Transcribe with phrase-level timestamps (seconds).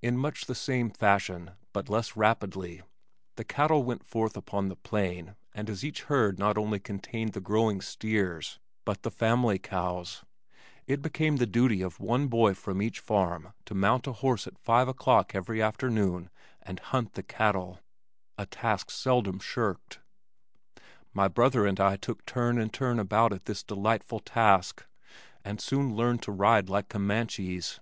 [0.00, 2.82] In much the same fashion, but less rapidly,
[3.34, 7.40] the cattle went forth upon the plain and as each herd not only contained the
[7.40, 10.22] growing steers, but the family cows,
[10.86, 14.56] it became the duty of one boy from each farm to mount a horse at
[14.56, 16.30] five o'clock every afternoon
[16.62, 17.80] and "hunt the cattle,"
[18.38, 19.98] a task seldom shirked.
[21.12, 24.86] My brother and I took turn and turn about at this delightful task,
[25.44, 27.80] and soon learned to ride like Comanches.